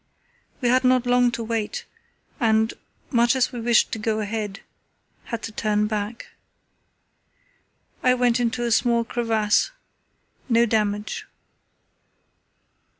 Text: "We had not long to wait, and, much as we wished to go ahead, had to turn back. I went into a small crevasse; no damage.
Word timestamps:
"We 0.61 0.69
had 0.69 0.83
not 0.83 1.05
long 1.05 1.29
to 1.33 1.43
wait, 1.43 1.85
and, 2.39 2.73
much 3.11 3.35
as 3.35 3.51
we 3.51 3.61
wished 3.61 3.91
to 3.91 3.99
go 3.99 4.19
ahead, 4.19 4.61
had 5.25 5.43
to 5.43 5.51
turn 5.51 5.85
back. 5.85 6.29
I 8.01 8.15
went 8.15 8.39
into 8.39 8.63
a 8.63 8.71
small 8.71 9.03
crevasse; 9.03 9.69
no 10.49 10.65
damage. 10.65 11.27